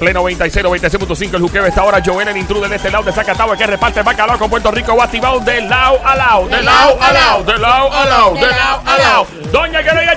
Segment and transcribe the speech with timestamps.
[0.00, 3.54] Play 96, 96.5, el juqueo está ahora Joel, el intruder de este lado de Zacatau,
[3.56, 7.12] que reparte bacalao con Puerto Rico, va activado de lado a lado, de lado a
[7.12, 9.26] lado, de lado a lado, de lado a lado.
[9.52, 10.16] Doña que no oiga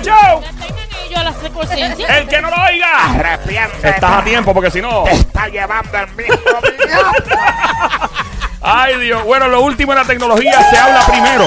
[2.08, 3.10] el que no lo oiga.
[3.10, 3.90] Arrepiéntete.
[3.90, 5.04] Estás a tiempo porque si no...
[5.04, 6.34] Te está llevando el mismo.
[8.62, 9.22] Ay, Dios.
[9.24, 11.44] Bueno, lo último en la tecnología se habla primero.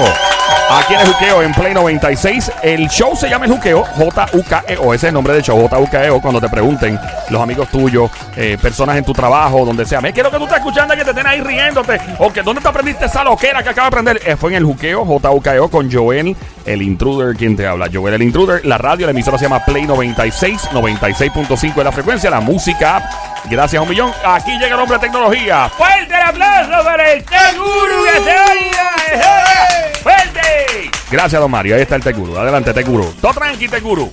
[0.70, 2.52] Aquí en el Juqueo, en Play 96.
[2.62, 4.92] El show se llama El Juqueo, J-U-K-E-O.
[4.92, 6.20] Ese es el nombre del show, J-U-K-E-O.
[6.20, 10.02] Cuando te pregunten los amigos tuyos, eh, personas en tu trabajo, donde sea.
[10.02, 11.98] Me quiero que tú estés escuchando, que te estén ahí riéndote.
[12.18, 14.20] O dónde te aprendiste esa loquera que acaba de aprender.
[14.26, 17.34] Eh, fue en el Juqueo, J-U-K-E-O, con Joel, el intruder.
[17.34, 17.88] ¿Quién te habla?
[17.90, 18.66] Joel, el intruder.
[18.66, 23.08] La radio, la emisora se llama Play 96, 96.5 de la frecuencia, la música.
[23.46, 24.12] Gracias a un millón.
[24.22, 25.70] Aquí llega el hombre de tecnología.
[25.70, 29.87] ¡Fuerte el aplauso para el Teguru que se oiga!
[30.02, 30.90] ¡Fuerte!
[31.10, 31.76] Gracias, don Mario.
[31.76, 32.36] Ahí está el Teguru.
[32.38, 33.12] Adelante, Teguru.
[33.20, 34.10] Todo tranqui, Teguru.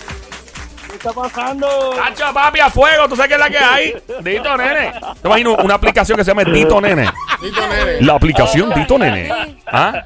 [0.89, 1.67] ¿Qué está pasando?
[1.95, 3.07] Tacho, papi, a fuego.
[3.09, 3.95] ¿Tú sabes qué es la que hay?
[4.21, 4.93] Dito, nene.
[5.21, 7.09] Te imagino una aplicación que se llama Dito, nene.
[7.41, 8.01] Dito, nene.
[8.01, 9.29] La aplicación Dito, nene.
[9.67, 10.03] ¿Ah?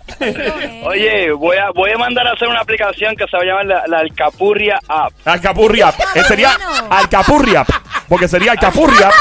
[0.85, 3.65] Oye, voy a, voy a mandar a hacer una aplicación que se va a llamar
[3.65, 5.13] la, la Alcapurria App.
[5.25, 5.93] Alcapurria.
[6.15, 6.57] Eh, sería
[6.89, 7.65] Alcapurria.
[8.07, 9.11] Porque sería Alcapurria.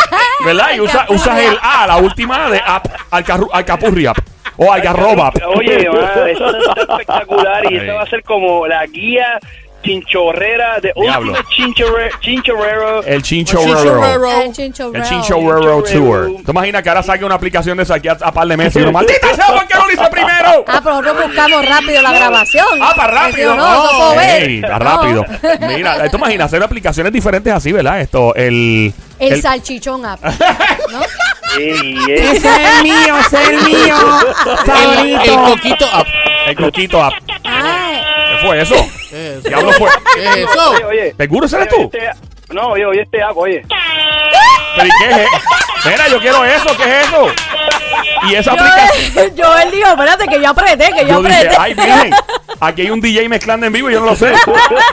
[0.45, 0.69] ¿Verdad?
[0.75, 2.87] Y usa- usas el A, la última A de app.
[3.11, 4.15] Alcapurria.
[4.59, 5.33] O Algarroba.
[5.57, 7.77] Oye, man, esto está espectacular y Ay.
[7.77, 9.39] esto va a ser como la guía
[9.85, 11.31] chinchorrera de Diablo.
[11.33, 13.03] Ultimate Chinchorre, Chinchorrero.
[13.05, 14.41] El Chincho Chinchorrero.
[14.43, 15.03] El Chincho El Row.
[15.09, 16.31] Chincho Roro Tour.
[16.45, 18.77] ¿Te imaginas que ahora saque una aplicación de esa aquí a, a par de meses?
[18.77, 19.47] Y uno, ¡Maldita sea!
[19.47, 20.65] ¿Por qué no lo hice primero?
[20.67, 22.67] Ah, pero nosotros buscamos rápido la grabación.
[22.83, 23.55] Ah, para rápido.
[23.55, 24.43] No, no, puedo ver.
[24.51, 24.85] Ey, para No.
[24.85, 25.25] rápido.
[25.77, 28.01] Mira, ¿te imaginas hacer aplicaciones diferentes así, verdad?
[28.01, 28.93] Esto, el...
[29.21, 30.21] El, el- salchichón app.
[30.93, 31.01] ¿no?
[31.57, 32.15] Ey, ey.
[32.37, 32.45] Ese es
[32.77, 33.97] el mío, ese es el mío.
[34.67, 36.07] El, el coquito up.
[36.47, 37.15] El coquito app.
[37.45, 38.01] Ay,
[38.41, 38.75] ¿Qué fue eso?
[39.11, 39.49] ¿Qué es eso?
[39.49, 39.91] Diablo fue.
[40.15, 40.71] ¿Qué es eso?
[40.71, 41.15] Oye, oye.
[41.17, 41.83] ¿Seguro eres Oye, tú?
[41.93, 42.11] este-
[42.55, 43.63] no, oye, oye, este app, oye.
[44.77, 45.29] ¿Pero y qué es?
[45.85, 47.27] Mira, yo quiero eso, ¿qué es eso?
[48.29, 49.15] Y esa aplicación...
[49.15, 51.57] yo, yo él dijo, espérate, que yo apreté, que yo, Yo dije, apreté.
[51.59, 52.11] ay, virgen,
[52.61, 54.33] aquí hay un DJ mezclando en vivo y yo no lo sé.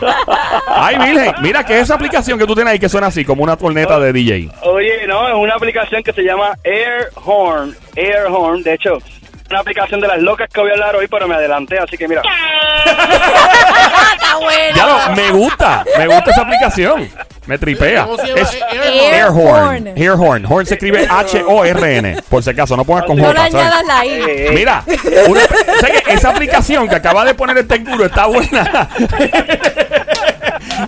[0.67, 3.57] Ay, virgen, mira que esa aplicación que tú tienes ahí que suena así, como una
[3.57, 4.49] corneta de DJ.
[4.63, 7.75] Oye, no, es una aplicación que se llama Air Horn.
[7.95, 8.99] Air Horn, de hecho,
[9.49, 12.07] una aplicación de las locas que voy a hablar hoy, pero me adelanté, así que
[12.07, 12.21] mira.
[12.85, 14.75] Está bueno.
[14.75, 17.09] Ya lo, me gusta, me gusta esa aplicación.
[17.47, 18.03] Me tripea.
[18.05, 18.41] ¿Cómo se llama?
[18.41, 19.37] Es Air Air Horn.
[19.37, 19.87] Horn.
[19.95, 20.45] Air Horn.
[20.49, 22.21] Horn se escribe H-O-R-N.
[22.27, 23.51] Por si acaso, no pongas con No le J.
[23.51, 23.55] ¿sabes?
[23.67, 24.09] añadas la I.
[24.09, 24.83] Eh, eh, Mira,
[25.27, 25.41] una-
[25.79, 26.13] ¿sabes qué?
[26.13, 28.61] esa aplicación que acaba de poner el Tenguro está buena.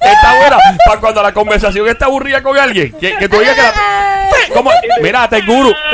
[0.02, 2.92] está buena para cuando la conversación está aburrida con alguien.
[3.00, 3.74] Que, que tú digas que la.
[4.54, 4.72] ¿Cómo?
[5.02, 5.74] Mira, Tenguru.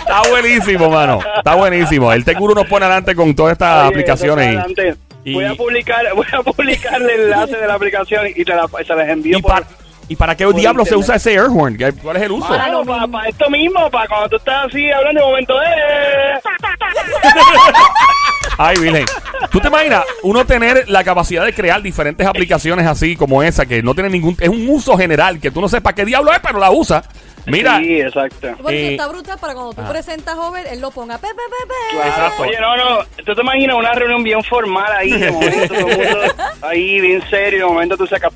[0.00, 1.18] está buenísimo, mano.
[1.36, 2.12] Está buenísimo.
[2.12, 4.46] El Tenguru nos pone adelante con todas estas oye, aplicaciones.
[4.46, 4.94] y- adelante.
[5.24, 8.66] Y- Voy a publicar, voy a publicar el enlace de la aplicación y te la,
[8.86, 9.66] se las envío ¿Y, por- para,
[10.08, 11.76] ¿Y para qué por diablo se usa ese Airhorn?
[11.76, 12.48] ¿Qué- ¿Cuál es el uso?
[12.48, 15.66] Mano, para, esto mismo, para cuando tú estás así hablando de momento de...
[18.62, 19.06] Ay, Virgen.
[19.50, 23.82] ¿Tú te imaginas uno tener la capacidad de crear diferentes aplicaciones así como esa que
[23.82, 24.36] no tiene ningún...
[24.38, 27.02] Es un uso general que tú no sepas qué diablo es, pero la usa.
[27.46, 28.48] Mira, Sí, exacto.
[28.60, 29.90] Bueno, Eh, está brutal para cuando tú ajá.
[29.90, 31.16] presentas joven, él lo ponga.
[31.16, 31.74] Pe, pe, pe, pe.
[31.96, 32.08] Claro.
[32.10, 32.42] Exacto.
[32.42, 35.96] Oye, no, no, tú te imaginas una reunión bien formal ahí, de momento, todo el
[35.96, 36.18] mundo
[36.60, 38.30] ahí bien serio, de momento tú sacas...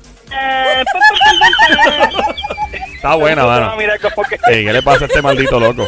[2.95, 3.71] está buena, Tú te vas mano.
[3.73, 5.87] a mirar como que- Ey, ¿Qué le pasa a este maldito loco?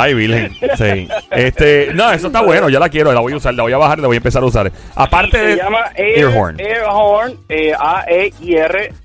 [0.00, 0.52] Ay, Virgen.
[0.76, 1.08] Sí.
[1.30, 3.78] Este, no, eso está bueno, yo la quiero, la voy a usar, la voy a
[3.78, 4.70] bajar la voy a empezar a usar.
[4.94, 6.60] Aparte Se de llama Air, Airhorn.
[6.60, 8.96] Airhorn, eh, A-E-I-R-H-O-R-N.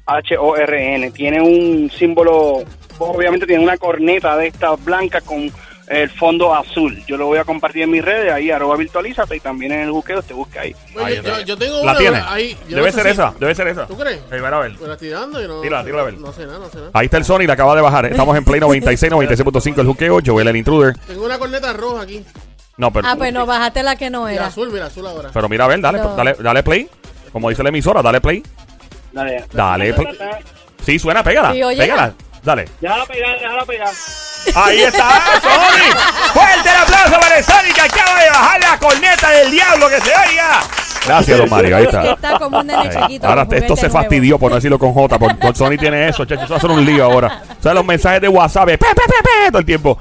[1.12, 2.64] Tiene un símbolo,
[3.00, 5.52] obviamente tiene una corneta de esta blanca con
[5.88, 7.04] el fondo azul.
[7.06, 9.92] Yo lo voy a compartir en mis redes, ahí arroba virtualízate y también en el
[9.92, 10.74] buqueo te busca ahí.
[10.96, 11.42] Oye, Ahí yo, está.
[11.42, 12.22] yo tengo ¿La una tiene?
[12.28, 12.58] ahí.
[12.70, 13.86] yo Debe no sé ser si- esa, debe ser esa.
[13.88, 14.22] ¿Tú crees?
[14.30, 14.72] Bueno, a ver.
[14.80, 15.62] Me la estoy dando y no.
[15.62, 16.14] Tírala, tírala a ver.
[16.20, 16.90] No sé nada, no sé nada.
[16.94, 18.06] Ahí está el Sony, la acaba de bajar.
[18.06, 20.96] Estamos en Play 96, 96.5 el juqueo, Joel el intruder.
[21.08, 22.24] Tengo una corneta roja aquí.
[22.78, 24.48] No, pero, Ah, pues no, bájate la que no era.
[24.48, 25.30] azul, mira, azul ahora.
[25.32, 26.16] pero mira, a ver, dale, No.
[26.16, 26.90] dale, dale play.
[27.32, 28.42] Como dice la emisora, dale play.
[29.12, 30.08] Dale, Dale, play.
[30.84, 31.54] Sí, suena, pégala.
[31.54, 31.78] Sí, oye.
[31.78, 32.14] Pégala.
[32.44, 32.66] Dale.
[32.82, 33.90] Déjala pegar, déjala pegar.
[34.56, 35.98] Ahí está, Sonic.
[36.34, 40.02] Fuerte el aplauso para el Sonic que acaba de bajar la corneta del diablo que
[40.02, 40.62] se oiga.
[41.06, 41.78] Gracias, don Mario.
[41.78, 42.14] Ahí está.
[42.14, 43.28] Está como un nene chiquito.
[43.28, 44.00] Ahora esto se nuevo.
[44.00, 45.20] fastidió por no decirlo con J.
[45.20, 46.44] Por, por Sony tiene eso, chacho.
[46.44, 47.42] Eso va a ser un lío ahora.
[47.60, 49.98] O sea, los mensajes de WhatsApp, pe, pe, pe, pe, todo el tiempo.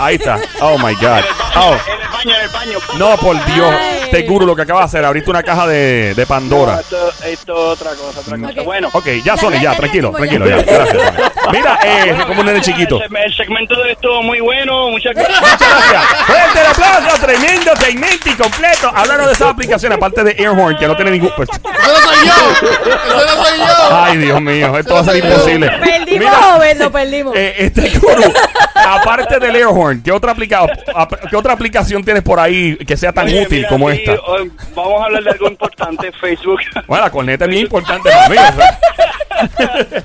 [0.00, 0.38] Ahí está.
[0.60, 1.22] Oh my God.
[1.56, 1.76] Oh.
[1.86, 2.78] En el baño, en el baño.
[2.98, 3.74] No, por Dios.
[3.78, 4.08] Ay.
[4.10, 5.04] Te juro lo que acaba de hacer.
[5.04, 6.80] Abriste una caja de, de No, Pandora.
[6.80, 8.60] esto, esto es otra cosa, otra cosa.
[8.60, 8.64] Ok.
[8.64, 10.56] Bueno, Ok, ya, Sony, Ya, tranquilo, tranquilo, ya.
[10.62, 11.50] Gracias, Sony.
[11.52, 13.00] Mira, eh, como un nene chiquito.
[13.02, 15.40] El, segmento de estuvo muy bueno, muchas gracias.
[15.40, 16.04] Muchas gracias.
[16.26, 18.90] Fuerte el aplauso, tremendo segmento y completo.
[18.94, 21.32] Háblanos de esa aplicación, aparte de Airhorn, que no tiene ningún.
[21.36, 21.58] Pues, Yo
[21.92, 22.68] no soy yo.
[23.16, 23.96] Ese no soy yo.
[23.96, 25.68] Ay, Dios mío, esto va a ser Eso imposible.
[25.70, 27.36] Perdimos, Mira, joven, lo perdimos.
[27.36, 28.32] eh, este gurú,
[28.74, 30.60] aparte del Airhorn, ¿qué otra, aplica
[30.94, 34.12] ap- ¿qué otra aplicación tienes por ahí que sea tan Oye, útil mira, como esta?
[34.26, 36.60] hoy vamos a hablar de algo importante, Facebook.
[36.86, 38.36] Bueno, la corneta es bien importante para mí.
[38.36, 40.02] o sea.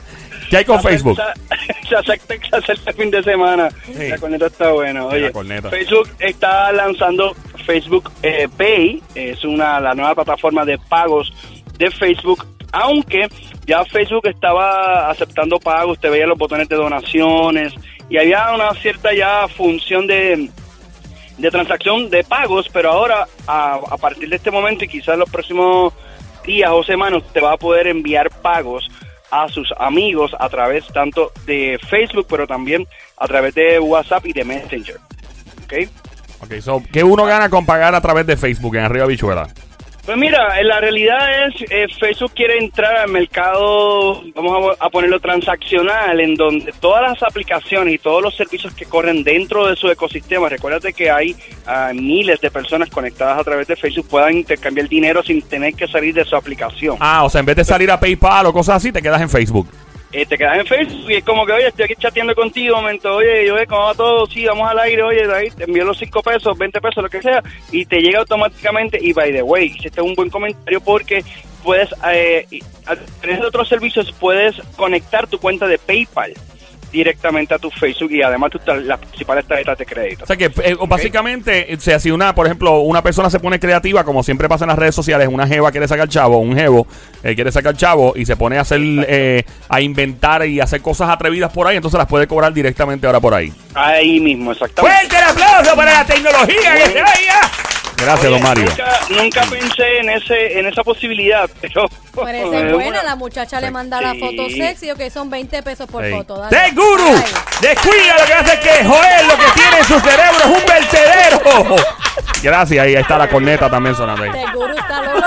[0.50, 1.20] ¿Qué hay con Facebook?
[1.90, 3.70] Se acerca, se el fin de semana.
[3.86, 4.10] Sí.
[4.10, 5.06] La corneta está buena.
[5.06, 5.32] Oye.
[5.70, 7.36] Facebook está lanzando
[7.66, 9.02] Facebook eh, Pay.
[9.16, 11.32] Es una la nueva plataforma de pagos
[11.80, 12.46] de Facebook.
[12.72, 13.28] Aunque
[13.66, 17.74] ya Facebook estaba aceptando pagos, usted veía los botones de donaciones
[18.10, 20.50] y había una cierta ya función de,
[21.38, 25.94] de transacción de pagos, pero ahora a, partir de este momento y quizás los próximos
[26.44, 28.90] días o semanas te va a poder enviar pagos
[29.32, 34.34] a sus amigos a través tanto de Facebook, pero también a través de WhatsApp y
[34.34, 34.98] de Messenger.
[35.64, 35.74] ¿Ok?
[36.42, 39.48] Ok, so, ¿qué uno gana con pagar a través de Facebook en Arriba Bichuela?
[40.10, 45.20] Pues mira, eh, la realidad es, eh, Facebook quiere entrar al mercado, vamos a, ponerlo
[45.20, 49.88] transaccional, en donde todas las aplicaciones y todos los servicios que corren dentro de su
[49.88, 51.36] ecosistema, recuérdate que hay
[51.68, 55.88] ah, miles de personas conectadas a través de Facebook, puedan intercambiar dinero sin tener que
[55.88, 56.98] salir de su aplicación.
[57.00, 59.30] Ah, o sea, en vez de salir a PayPal o cosas así, te quedas en
[59.30, 59.70] Facebook.
[60.12, 63.16] Eh, te quedas en Facebook y es como que, oye, estoy aquí chateando contigo, momento,
[63.16, 64.26] oye, oye, ¿cómo va todo?
[64.26, 67.22] Sí, vamos al aire, oye, ahí te envío los 5 pesos, 20 pesos, lo que
[67.22, 68.98] sea, y te llega automáticamente.
[69.00, 71.24] Y by the way, este es un buen comentario porque
[71.64, 72.48] puedes, eh,
[72.88, 76.34] a de otros servicios, puedes conectar tu cuenta de PayPal
[76.92, 80.24] directamente a tu Facebook y además tus las principales tarjetas de crédito.
[80.24, 83.60] O sea que eh, básicamente, o sea, si una, por ejemplo, una persona se pone
[83.60, 86.88] creativa, como siempre pasa en las redes sociales, una jeva quiere sacar chavo, un jevo
[87.24, 91.10] eh, quiere sacar chavo y se pone a hacer, eh, a inventar y hacer cosas
[91.10, 93.54] atrevidas por ahí, entonces las puede cobrar directamente ahora por ahí.
[93.74, 94.98] Ahí mismo, exactamente.
[94.98, 97.69] ¡Fuerte el aplauso para la tecnología que se vaya!
[98.02, 98.66] Gracias, Oye, don Mario.
[98.66, 101.88] Nunca, nunca pensé en ese en esa posibilidad, pero...
[102.16, 104.20] Parece es buena, la muchacha le manda la Sí.
[104.20, 106.12] foto sexy, ok, son 20 pesos por Sí.
[106.12, 106.38] foto.
[106.38, 106.58] dale.
[106.58, 107.16] ¡De guru!
[107.16, 107.34] Ay.
[107.62, 108.16] ¡Descuida!
[108.20, 111.76] Lo que hace es que Joel lo que tiene en su cerebro es un vertedero.
[112.42, 114.30] Gracias, ahí está la corneta también sonando ahí.
[114.32, 115.26] De guru está loco.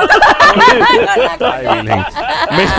[1.41, 2.05] Ay, Virgen.
[2.53, 2.71] Mire,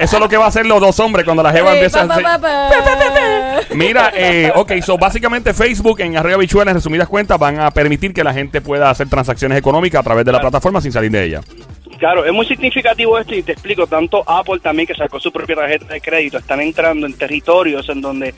[0.00, 2.06] Eso es lo que va a hacer los dos hombres cuando la jeva Sí, empieza
[2.06, 3.74] pa, a pa, hacer- pa, pa.
[3.74, 8.12] Mira, eh, ok, so básicamente Facebook en Arriba Bichuela, en resumidas cuentas, van a permitir
[8.12, 11.24] que la gente pueda hacer transacciones económicas a través de la plataforma sin salir de
[11.24, 11.40] ella.
[11.98, 15.54] Claro, es muy significativo esto y te explico, tanto Apple también que sacó su propia
[15.56, 18.34] tarjeta de crédito, están entrando en territorios en donde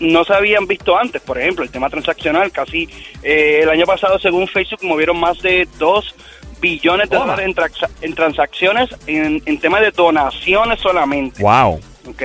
[0.00, 2.88] no se habían visto antes, por ejemplo, el tema transaccional, casi
[3.22, 6.14] eh, el año pasado según Facebook movieron más de 2
[6.60, 7.54] billones de dólares en,
[8.02, 11.42] en transacciones en, en tema de donaciones solamente.
[11.42, 11.80] Wow.
[12.08, 12.22] ¿ok?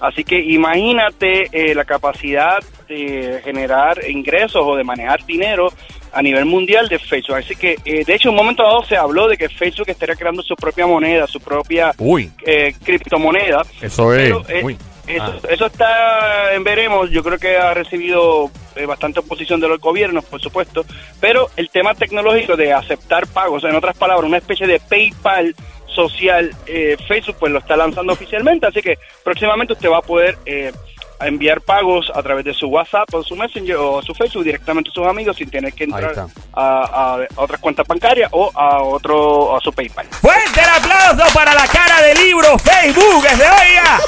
[0.00, 5.72] Así que imagínate eh, la capacidad de generar ingresos o de manejar dinero
[6.12, 7.36] a nivel mundial de Facebook.
[7.36, 10.14] Así que, eh, de hecho, en un momento dado se habló de que Facebook estaría
[10.14, 13.62] creando su propia moneda, su propia Uy, eh, criptomoneda.
[13.82, 14.22] eso es.
[14.22, 14.78] Pero, eh, uy.
[15.06, 15.46] Eso, Ah.
[15.48, 17.10] eso está en veremos.
[17.10, 20.84] Yo creo que ha recibido eh, bastante oposición de los gobiernos, por supuesto.
[21.20, 25.54] Pero el tema tecnológico de aceptar pagos, en otras palabras, una especie de PayPal
[25.86, 28.66] social, eh, Facebook pues lo está lanzando oficialmente.
[28.66, 30.72] Así que próximamente usted va a poder eh,
[31.20, 34.92] enviar pagos a través de su WhatsApp o su Messenger o su Facebook directamente a
[34.92, 39.56] sus amigos sin tener que entrar a, a- a otras cuentas bancarias o a otro
[39.56, 40.06] a su PayPal.
[40.20, 44.00] Fuerte el aplauso para la cara de libro Facebook, que se oiga.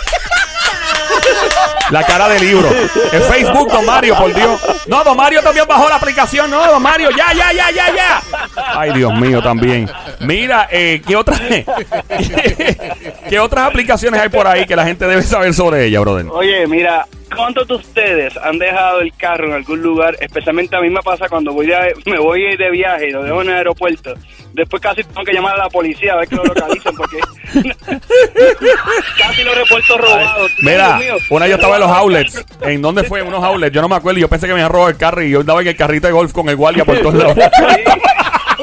[1.90, 2.68] La cara de libro.
[3.12, 4.60] En Facebook, don Mario, por Dios.
[4.86, 6.50] No, don Mario también bajó la aplicación.
[6.50, 8.22] No, don Mario, ya, ya, ya, ya, ya.
[8.56, 9.88] Ay, Dios mío, también.
[10.20, 11.40] Mira, eh, ¿qué, otras,
[13.28, 16.26] ¿qué otras aplicaciones hay por ahí que la gente debe saber sobre ella, brother?
[16.30, 20.16] Oye, mira, ¿cuántos de ustedes han dejado el carro en algún lugar?
[20.20, 23.42] Especialmente a mí me pasa cuando voy de, me voy de viaje y lo dejo
[23.42, 24.14] en el aeropuerto.
[24.52, 27.18] Después casi tengo que llamar a la policía a ver que lo localicen porque
[29.18, 30.50] casi los repuestos robados.
[30.62, 32.44] Mira, una yo estaba en los outlets.
[32.62, 33.20] ¿En dónde fue?
[33.20, 33.74] En unos outlets.
[33.74, 34.18] Yo no me acuerdo.
[34.18, 36.12] Yo pensé que me habían robado el carro y yo andaba en el carrito de
[36.14, 37.36] golf con el guardia por todos lados.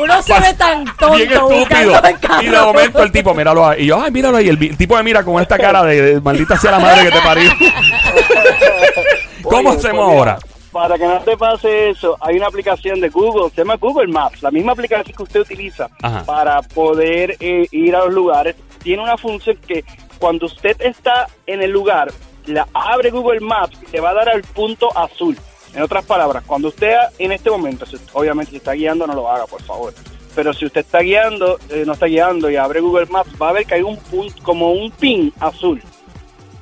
[0.04, 2.02] Uno se ve tan tonto Bien estúpido.
[2.42, 3.84] Y de momento el tipo, míralo ahí.
[3.84, 4.50] Y yo, ay, míralo ahí.
[4.50, 7.12] El, el tipo me mira con esta cara de, de maldita sea la madre que
[7.12, 7.52] te parió.
[9.44, 10.40] ¿Cómo Oye, hacemos pues ahora?
[10.72, 14.42] Para que no te pase eso, hay una aplicación de Google, se llama Google Maps,
[14.42, 16.24] la misma aplicación que usted utiliza Ajá.
[16.24, 18.56] para poder eh, ir a los lugares.
[18.82, 19.86] Tiene una función que
[20.18, 22.12] cuando usted está en el lugar,
[22.48, 25.38] la abre Google Maps y te va a dar al punto azul.
[25.76, 29.46] En otras palabras, cuando usted en este momento, obviamente si está guiando, no lo haga,
[29.48, 29.94] por favor.
[30.36, 33.54] Pero si usted está guiando, eh, no está guiando y abre Google Maps, va a
[33.54, 35.82] ver que hay un punto, como un pin azul.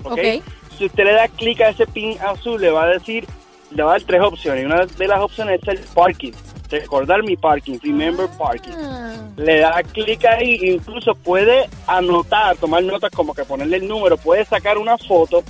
[0.03, 0.11] ¿ok?
[0.11, 0.19] Ok.
[0.77, 3.25] Si usted le da clic a ese pin azul, le va a decir,
[3.69, 4.63] le va a dar tres opciones.
[4.63, 6.31] Y una de las opciones es el parking.
[6.69, 8.71] recordar mi parking, remember parking.
[8.71, 9.13] Ah.
[9.35, 14.45] Le da clic ahí, incluso puede anotar, tomar notas como que ponerle el número, puede
[14.45, 15.43] sacar una foto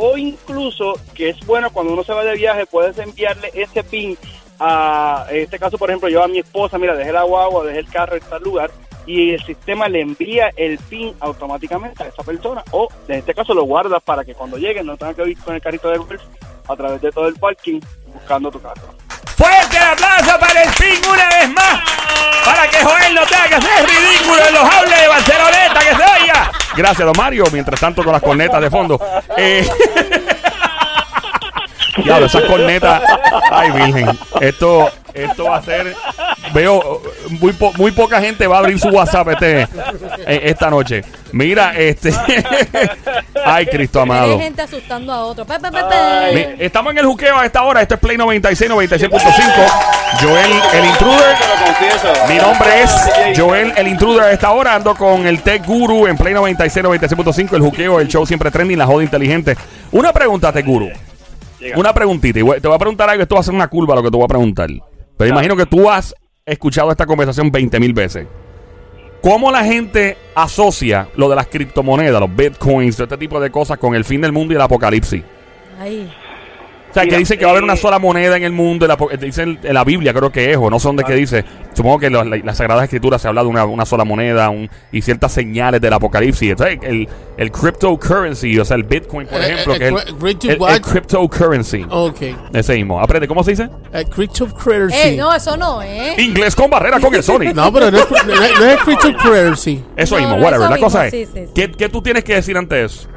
[0.00, 4.16] o incluso, que es bueno cuando uno se va de viaje, puedes enviarle ese pin
[4.60, 7.80] a, en este caso por ejemplo yo a mi esposa, mira, dejé la guagua, dejé
[7.80, 8.70] el carro en tal lugar
[9.06, 13.54] y el sistema le envía el pin automáticamente a esa persona o en este caso
[13.54, 16.22] lo guardas para que cuando lleguen no tengan que ir con el carrito de golf
[16.68, 17.80] a través de todo el parking
[18.12, 18.82] buscando tu carro.
[19.36, 21.80] Fuerte el aplauso para el ping una vez más.
[22.44, 26.22] Para que Joel no tenga que hacer ridículo en los hables de Barceloneta, que se
[26.22, 26.57] oiga.
[26.78, 27.44] Gracias, don Mario.
[27.52, 29.00] Mientras tanto, con las cornetas de fondo.
[29.36, 29.66] Eh,
[32.04, 33.02] Diablo, esas cornetas.
[33.50, 34.18] Ay, virgen.
[34.40, 35.94] Esto, esto va a ser.
[36.54, 37.02] Veo,
[37.40, 41.02] muy, po- muy poca gente va a abrir su WhatsApp este, eh, esta noche.
[41.32, 42.12] Mira, este.
[43.44, 44.32] Ay, Cristo amado.
[44.34, 45.44] Hay gente asustando a otro.
[45.44, 47.82] Pe, pe, pe, Estamos en el juqueo a esta hora.
[47.82, 49.10] Esto es Play 96, 96.5.
[50.20, 51.36] Joel, el intruder.
[52.28, 54.74] Mi nombre es Joel, el intruder a esta hora.
[54.74, 57.52] Ando con el Tech Guru en Play 96, 96.5.
[57.56, 59.56] El juqueo, el show siempre trending, la joda inteligente.
[59.92, 60.88] Una pregunta, Tech Guru.
[61.60, 61.78] Llega.
[61.78, 62.38] Una preguntita.
[62.38, 63.22] y voy- Te voy a preguntar algo.
[63.22, 64.70] Esto va a ser una curva lo que te voy a preguntar.
[65.16, 66.14] Pero imagino que tú has
[66.46, 68.26] escuchado esta conversación 20 mil veces.
[69.20, 73.94] ¿Cómo la gente asocia lo de las criptomonedas, los bitcoins, este tipo de cosas con
[73.96, 75.22] el fin del mundo y el apocalipsis?
[75.80, 76.08] Ahí.
[76.98, 78.86] O sea, que dice que va a haber una eh, sola moneda en el mundo.
[78.86, 78.98] en la
[79.68, 81.44] en, la Biblia, creo que es, o no sé dónde que dice.
[81.74, 84.48] Supongo que en la, la- las Sagradas Escrituras se habla de una, una sola moneda
[84.50, 86.50] un- y ciertas señales del apocalipsis.
[86.50, 90.80] Entonces, el, el cryptocurrency, o sea, el Bitcoin, por Eh, ejemplo, eh, que es el,
[90.82, 91.86] cryptocurrency.
[91.88, 92.20] Ok.
[92.52, 93.00] Ese mismo.
[93.00, 93.68] Aprende, ¿cómo se dice?
[93.92, 94.96] Eh, cryptocurrency.
[95.08, 96.14] Ey, no, eso no, ¿eh?
[96.18, 97.38] Inglés con barrera con el Sony.
[97.54, 99.84] No, pero no es, no no es cryptocurrency.
[99.96, 100.60] Eso No, mismo, no, whatever.
[100.66, 101.52] eso la mismo, cosa es, sí, sí, sí.
[101.54, 103.08] ¿qué, qué tú tienes que decir ante eso?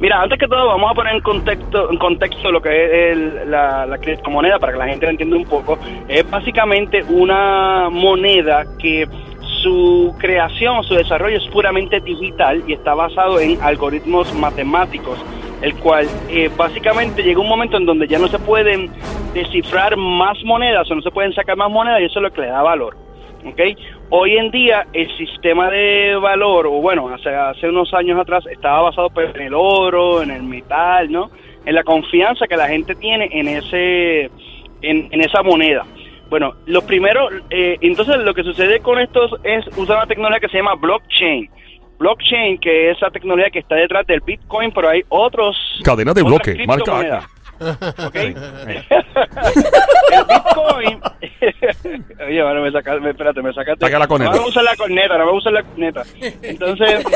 [0.00, 3.50] Mira, antes que todo vamos a poner en contexto, en contexto lo que es el-
[3.50, 5.78] la, la criptomoneda para que la gente lo entienda un poco.
[6.08, 9.06] Es básicamente una moneda que
[9.62, 15.22] su creación, su desarrollo es puramente digital y está basado en algoritmos matemáticos,
[15.60, 18.90] el cual eh, básicamente llega un momento en donde ya no se pueden
[19.34, 22.40] descifrar más monedas o no se pueden sacar más monedas y eso es lo que
[22.40, 22.96] le da valor.
[23.44, 23.60] ¿Ok?
[24.10, 28.82] Hoy en día el sistema de valor, o bueno, hace, hace unos años atrás estaba
[28.82, 31.30] basado pues, en el oro, en el metal, ¿no?
[31.64, 34.30] En la confianza que la gente tiene en ese,
[34.82, 35.84] en, en esa moneda.
[36.30, 40.48] Bueno, lo primero, eh, entonces lo que sucede con estos es usar una tecnología que
[40.48, 41.50] se llama blockchain.
[41.98, 45.56] Blockchain, que es la tecnología que está detrás del Bitcoin, pero hay otros...
[45.84, 47.28] Cadena de bloque, marca.
[47.60, 48.14] ¿Ok?
[48.16, 48.36] el
[50.28, 51.00] Bitcoin.
[52.26, 53.84] Oye, bueno, me sacaste, espérate, me sacaste.
[53.84, 54.32] Saca la corneta.
[54.32, 56.02] No me usar la corneta, no me usar la corneta.
[56.42, 57.04] Entonces,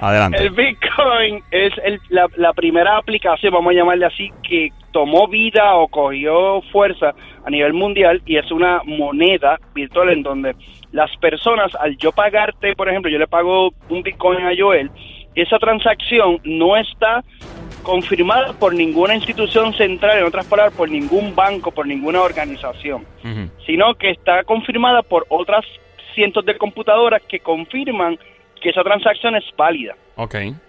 [0.00, 0.38] Adelante.
[0.42, 5.74] el Bitcoin es el- la, la primera aplicación, vamos a llamarle así, que tomó vida
[5.76, 10.56] o cogió fuerza a nivel mundial y es una moneda virtual en donde
[10.92, 14.90] las personas, al yo pagarte, por ejemplo, yo le pago un Bitcoin a Joel,
[15.34, 17.22] esa transacción no está
[17.82, 23.06] confirmada por ninguna institución central, en otras palabras, por ningún banco, por ninguna organización
[23.70, 25.64] sino que está confirmada por otras
[26.14, 28.18] cientos de computadoras que confirman
[28.60, 29.94] que esa transacción es válida.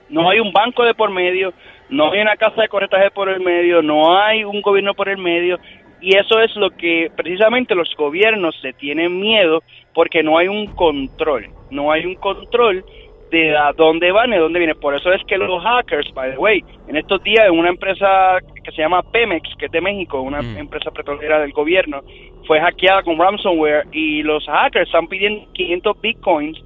[0.09, 1.51] No hay un banco de por medio,
[1.89, 5.17] no hay una casa de corretaje por el medio, no hay un gobierno por el
[5.17, 5.59] medio,
[5.99, 9.63] y eso es lo que precisamente los gobiernos se tienen miedo
[9.93, 12.85] porque no hay un control, no hay un control
[13.31, 14.77] de a dónde van y a dónde vienen.
[14.79, 18.37] Por eso es que los hackers, by the way, en estos días en una empresa
[18.63, 20.57] que se llama Pemex, que es de México, una Mm.
[20.57, 22.01] empresa petrolera del gobierno,
[22.45, 26.57] fue hackeada con ransomware y los hackers están pidiendo 500 bitcoins,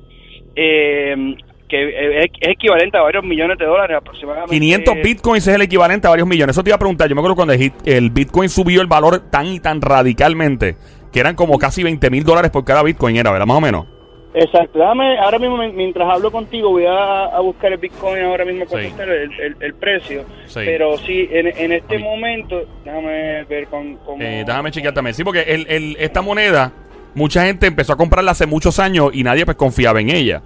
[0.55, 1.35] eh,
[1.67, 4.53] que es, es equivalente a varios millones de dólares aproximadamente.
[4.55, 6.55] 500 bitcoins es el equivalente a varios millones.
[6.55, 7.09] Eso te iba a preguntar.
[7.09, 10.75] Yo me acuerdo cuando el bitcoin subió el valor tan y tan radicalmente
[11.11, 13.45] que eran como casi 20 mil dólares por cada bitcoin, era, ¿verdad?
[13.47, 13.87] Más o menos.
[14.37, 18.43] Exacto, déjame, ahora mismo mi- mientras hablo contigo voy a, a buscar el Bitcoin ahora
[18.43, 18.75] mismo Sí.
[18.99, 20.59] el, el, el precio, Sí.
[20.65, 23.95] pero sí, en, en este momento, déjame ver con...
[23.97, 25.13] cómo- Eh, déjame chequear también.
[25.13, 26.73] Sí, porque el, el- esta moneda,
[27.13, 30.41] mucha gente empezó a comprarla hace muchos años y nadie pues confiaba en ella.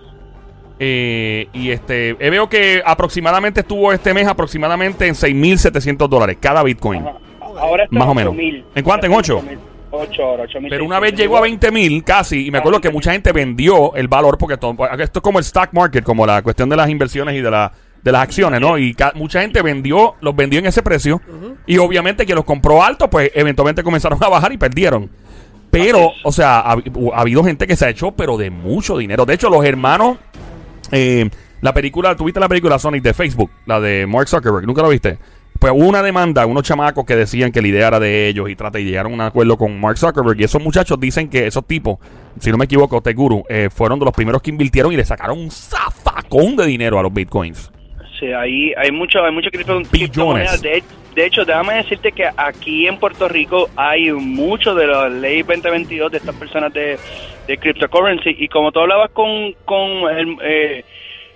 [0.82, 6.64] Eh, y este, eh, veo que aproximadamente estuvo este mes aproximadamente en 6.700 dólares cada
[6.64, 7.02] bitcoin.
[7.08, 7.18] Ajá.
[7.60, 8.34] Ahora está Más o en menos.
[8.34, 8.66] 8,000.
[8.76, 9.06] ¿En cuánto?
[9.08, 9.44] ¿En ocho?
[9.92, 10.70] 8 ahora, 8,000.
[10.70, 13.96] Pero una vez llegó a 20 mil casi, y me acuerdo que mucha gente vendió
[13.96, 16.90] el valor, porque todo- esto es como el stock market, como la cuestión de las
[16.90, 17.72] inversiones y de, la,
[18.04, 18.78] de las acciones, ¿no?
[18.78, 21.22] Y mucha gente vendió, los vendió en ese precio,
[21.66, 25.10] y obviamente que los compró alto, pues eventualmente comenzaron a bajar y perdieron.
[25.72, 29.26] Pero, o sea, ha, ha habido gente que se ha hecho, pero de mucho dinero.
[29.26, 30.18] De hecho, los hermanos,
[30.92, 31.30] eh,
[31.62, 33.52] la película, ¿tuviste la película Sonic de Facebook?
[33.66, 35.18] La de Mark Zuckerberg, ¿nunca lo viste?
[35.60, 38.56] Pues hubo una demanda, unos chamacos que decían que la idea era de ellos y
[38.56, 40.40] trata y llegaron a un acuerdo con Mark Zuckerberg.
[40.40, 41.98] Y esos muchachos dicen que esos tipos,
[42.40, 45.38] si no me equivoco, Teguru, eh, fueron de los primeros que invirtieron y le sacaron
[45.38, 47.72] un zafacón de dinero a los bitcoins.
[48.18, 50.62] Sí, ahí hay mucho, hay mucho cripto, criptomonedas.
[50.62, 50.82] De,
[51.14, 56.10] de hecho, déjame decirte que aquí en Puerto Rico hay mucho de la ley 2022
[56.10, 56.98] de estas personas de,
[57.48, 58.34] de cryptocurrency.
[58.38, 60.86] Y como tú hablabas con, con el, eh,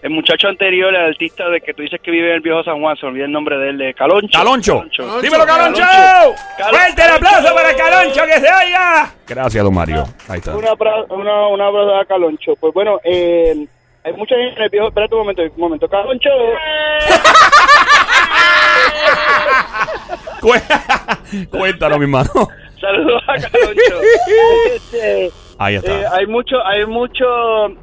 [0.04, 2.80] el muchacho anterior, el artista de que tú dices que vive en el viejo San
[2.82, 4.38] Juan, se me olvida el nombre de él, de Caloncho.
[4.38, 4.84] ¡Caloncho!
[5.22, 5.82] ¡Dímelo, Caloncho!
[5.82, 6.78] Caloncho.
[6.78, 9.14] ¡Fuerte el aplauso para Caloncho que se oiga!
[9.28, 10.04] Gracias, don Mario.
[10.28, 10.56] Ahí está.
[10.56, 10.74] Una,
[11.10, 12.56] una, un abrazo a Caloncho.
[12.60, 13.66] Pues bueno, eh,
[14.04, 14.90] hay mucha gente en el viejo.
[14.90, 15.88] Espérate un momento, un momento.
[15.88, 16.30] Caloncho.
[20.42, 22.30] Cu- Cuéntanos, mi hermano.
[22.80, 24.02] Saludos a Caloncho.
[25.92, 27.26] Eh, hay mucho, hay mucho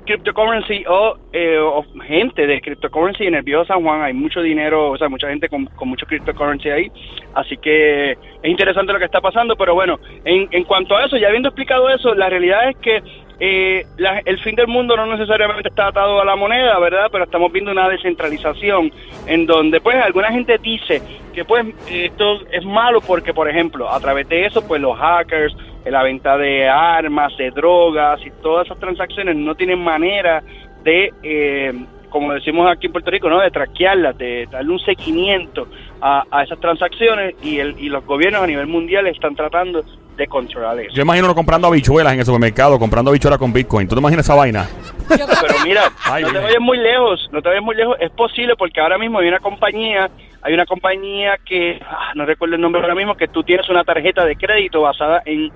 [0.06, 4.02] cryptocurrency o, eh, o gente de cryptocurrency en el viejo San Juan.
[4.02, 6.92] Hay mucho dinero, o sea, mucha gente con, con mucho cryptocurrency ahí.
[7.34, 9.56] Así que es interesante lo que está pasando.
[9.56, 13.02] Pero bueno, en, en cuanto a eso, ya habiendo explicado eso, la realidad es que
[13.42, 17.08] eh, la- el fin del mundo no necesariamente está atado a la moneda, ¿verdad?
[17.10, 18.92] Pero estamos viendo una descentralización
[19.26, 21.00] en donde, pues, alguna gente dice
[21.32, 25.56] que, pues, esto es malo porque, por ejemplo, a través de eso, pues, los hackers,
[25.84, 30.42] la venta de armas, de drogas y todas esas transacciones no tienen manera
[30.82, 31.72] de, eh,
[32.10, 33.40] como decimos aquí en Puerto Rico, ¿no?
[33.40, 35.68] De traquearlas, de darle un seguimiento
[36.00, 39.84] a, a esas transacciones y, el, y los gobiernos a nivel mundial están tratando
[40.20, 40.94] de controlar eso.
[40.94, 43.88] Yo imagino uno comprando habichuelas en el supermercado, comprando habichuelas con Bitcoin.
[43.88, 44.68] ¿Tú te imaginas esa vaina?
[45.08, 47.96] Pero mira, Ay, no te vayas muy lejos, no te vayas muy lejos.
[48.00, 50.10] Es posible porque ahora mismo hay una compañía,
[50.42, 53.82] hay una compañía que, ah, no recuerdo el nombre ahora mismo, que tú tienes una
[53.84, 55.50] tarjeta de crédito basada en,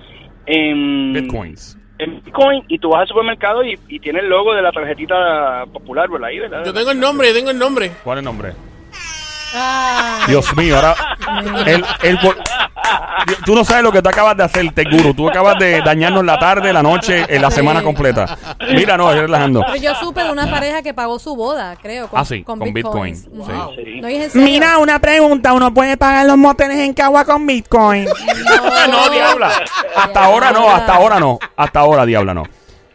[0.45, 1.77] en Bitcoins.
[1.99, 5.65] en Bitcoin y tú vas al supermercado y, y tiene el logo de la tarjetita
[5.71, 6.29] popular, ¿verdad?
[6.29, 6.65] Ahí, ¿verdad?
[6.65, 7.91] Yo tengo el nombre, yo tengo el nombre.
[8.03, 8.53] ¿Cuál es el nombre?
[9.55, 10.95] Ah, Dios mío, ahora.
[11.65, 11.83] El,
[13.45, 15.13] tú no sabes lo que tú acabas de hacer, Teguru.
[15.13, 18.37] Tú acabas de dañarnos la tarde, la noche, en la semana completa.
[18.73, 19.61] Mira, no, estoy relajando.
[19.65, 22.59] pero yo supe de una pareja que pagó su boda, creo, con, Ah, sí, con.
[22.59, 23.15] Bitcoin.
[23.15, 23.29] Sí.
[24.01, 24.35] No, es.
[24.35, 25.53] Mira, una pregunta.
[25.53, 28.05] ¿Uno puede pagar los moteles en Cagua con Bitcoin?
[28.91, 29.51] no, diabla.
[29.95, 31.39] Hasta ahora no, hasta ahora no.
[31.55, 32.43] Hasta ahora, diabla, no.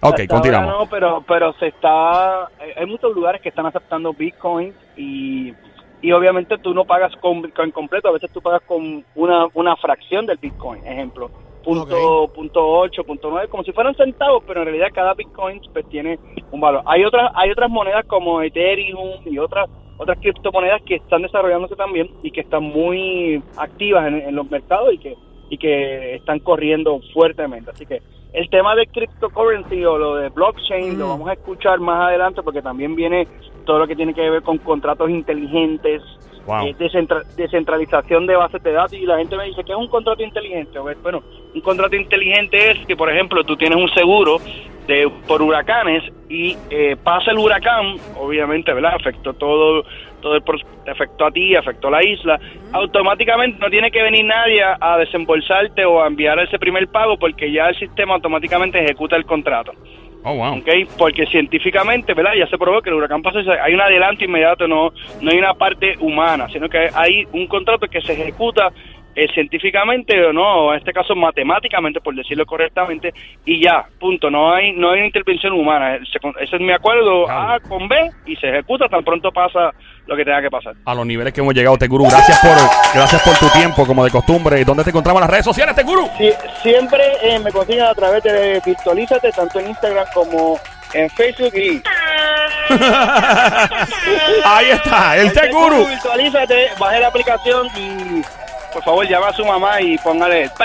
[0.03, 0.73] Ok, Hasta continuamos.
[0.79, 2.45] No, pero, pero se está.
[2.59, 5.53] hay- Hay muchos lugares que están aceptando Bitcoin y,
[6.03, 9.77] y obviamente tú no pagas con Bitcoin completo, a veces tú pagas con una, una
[9.77, 11.31] fracción del Bitcoin, ejemplo.
[11.63, 15.87] Punto, punto 8, punto 9, como si fueran centavos, pero en realidad cada Bitcoin pues,
[15.91, 16.19] tiene
[16.51, 16.83] un valor.
[16.87, 22.11] Hay otras, hay otras monedas como Ethereum y otras otras criptomonedas que están desarrollándose también
[22.23, 25.15] y que están muy activas en, en los mercados y que
[25.51, 27.71] y que están corriendo fuertemente.
[27.71, 28.01] Así que
[28.33, 32.63] el tema de cryptocurrency o lo de blockchain lo vamos a escuchar más adelante porque
[32.63, 33.27] también viene
[33.65, 36.03] todo lo que tiene que ver con contratos inteligentes,
[36.47, 36.69] Wow.
[36.69, 39.89] eh, descentra- descentralización de bases de datos y la gente me dice que es un
[39.89, 40.79] contrato inteligente.
[40.79, 41.23] A ver, Bueno,
[41.55, 44.39] un contrato inteligente es que, por ejemplo, tú tienes un seguro
[44.87, 48.95] de por huracanes y eh, pasa el huracán, obviamente, ¿verdad?
[48.95, 49.85] Afectó todo,
[50.23, 50.43] todo el
[50.91, 52.41] afectó a ti, afectó a la isla.
[52.73, 57.19] Automáticamente no tiene que venir nadie a, a desembolsarte o a enviar ese primer pago
[57.19, 59.73] porque ya el sistema automáticamente ejecuta el contrato.
[60.23, 60.59] Oh, wow.
[60.59, 60.69] ¿ok?
[60.99, 62.33] Porque científicamente, ¿verdad?
[62.39, 65.55] Ya se probó que el huracán pasa, hay un adelanto inmediato, no, no hay una
[65.55, 68.71] parte humana, sino que hay un contrato que se ejecuta
[69.15, 73.13] eh, científicamente o no, en este caso matemáticamente, por decirlo correctamente,
[73.45, 77.27] y ya, punto, no hay no hay intervención humana, eh, se ese es mi acuerdo
[77.27, 77.53] Claro.
[77.53, 79.73] A con B y se ejecuta tan pronto pasa
[80.07, 80.75] lo que tenga que pasar.
[80.85, 82.05] A los niveles que hemos llegado, Teguru.
[82.05, 82.57] Gracias por,
[82.95, 84.65] gracias por tu tiempo, como de costumbre.
[84.65, 86.09] ¿Dónde te encontramos en las redes sociales, Teguru?
[86.19, 86.31] Sí,
[86.63, 90.59] siempre eh, me consiguen a través de Virtualízate, tanto en Instagram como
[90.95, 91.81] en Facebook y
[94.45, 95.87] Ahí está, el Teguru.
[95.87, 98.23] Virtualízate, baje la aplicación y
[98.73, 100.51] por favor llama a su mamá y póngale.